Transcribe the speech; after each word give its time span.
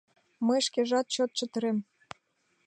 Мый 0.45 0.59
шкежат 0.67 1.07
чот 1.15 1.29
чытырем. 1.37 1.77